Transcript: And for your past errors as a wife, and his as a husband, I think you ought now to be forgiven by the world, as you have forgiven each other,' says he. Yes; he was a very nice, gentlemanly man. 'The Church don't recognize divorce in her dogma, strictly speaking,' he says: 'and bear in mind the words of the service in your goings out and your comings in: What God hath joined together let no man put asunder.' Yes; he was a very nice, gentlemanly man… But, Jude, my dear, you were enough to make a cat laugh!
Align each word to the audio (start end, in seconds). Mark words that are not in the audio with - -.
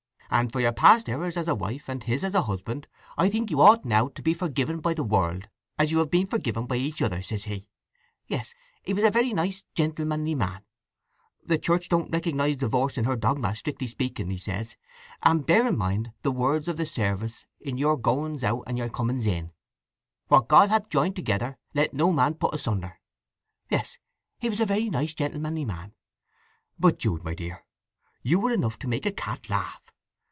And 0.33 0.49
for 0.49 0.61
your 0.61 0.71
past 0.71 1.09
errors 1.09 1.35
as 1.35 1.49
a 1.49 1.55
wife, 1.55 1.89
and 1.89 2.01
his 2.03 2.23
as 2.23 2.33
a 2.33 2.43
husband, 2.43 2.87
I 3.17 3.27
think 3.29 3.51
you 3.51 3.59
ought 3.59 3.83
now 3.83 4.07
to 4.07 4.21
be 4.21 4.33
forgiven 4.33 4.79
by 4.79 4.93
the 4.93 5.03
world, 5.03 5.49
as 5.77 5.91
you 5.91 5.97
have 5.97 6.13
forgiven 6.29 6.73
each 6.73 7.01
other,' 7.01 7.21
says 7.21 7.43
he. 7.43 7.67
Yes; 8.27 8.53
he 8.81 8.93
was 8.93 9.03
a 9.03 9.11
very 9.11 9.33
nice, 9.33 9.65
gentlemanly 9.75 10.35
man. 10.35 10.63
'The 11.43 11.57
Church 11.57 11.89
don't 11.89 12.11
recognize 12.13 12.55
divorce 12.55 12.97
in 12.97 13.03
her 13.03 13.17
dogma, 13.17 13.53
strictly 13.55 13.87
speaking,' 13.87 14.29
he 14.29 14.37
says: 14.37 14.77
'and 15.21 15.45
bear 15.45 15.67
in 15.67 15.77
mind 15.77 16.13
the 16.21 16.31
words 16.31 16.69
of 16.69 16.77
the 16.77 16.85
service 16.85 17.45
in 17.59 17.77
your 17.77 17.97
goings 17.97 18.41
out 18.41 18.63
and 18.67 18.77
your 18.77 18.87
comings 18.89 19.25
in: 19.27 19.51
What 20.29 20.47
God 20.47 20.69
hath 20.69 20.87
joined 20.89 21.17
together 21.17 21.57
let 21.73 21.93
no 21.93 22.09
man 22.13 22.35
put 22.35 22.53
asunder.' 22.55 23.01
Yes; 23.69 23.97
he 24.39 24.47
was 24.47 24.61
a 24.61 24.65
very 24.65 24.89
nice, 24.89 25.13
gentlemanly 25.13 25.65
man… 25.65 25.93
But, 26.79 26.99
Jude, 26.99 27.25
my 27.25 27.33
dear, 27.35 27.65
you 28.23 28.39
were 28.39 28.51
enough 28.53 28.79
to 28.79 28.87
make 28.87 29.05
a 29.05 29.11
cat 29.11 29.49
laugh! 29.49 29.89